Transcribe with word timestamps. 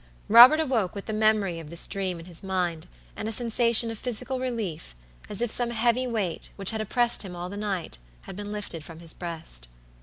Robert 0.29 0.59
awoke 0.59 0.95
with 0.95 1.05
the 1.05 1.13
memory 1.13 1.59
of 1.59 1.69
this 1.69 1.85
dream 1.85 2.17
in 2.19 2.25
his 2.25 2.41
mind, 2.41 2.87
and 3.15 3.29
a 3.29 3.31
sensation 3.31 3.91
of 3.91 3.99
physical 3.99 4.39
relief, 4.39 4.95
as 5.29 5.43
if 5.43 5.51
some 5.51 5.69
heavy 5.69 6.07
weight, 6.07 6.49
which 6.55 6.71
had 6.71 6.81
oppressed 6.81 7.21
him 7.21 7.35
all 7.35 7.49
the 7.49 7.55
night, 7.55 7.99
had 8.23 8.35
been 8.35 8.51
lifted 8.51 8.83
from 8.83 8.97
his 8.99 9.13
breast. 9.13 9.67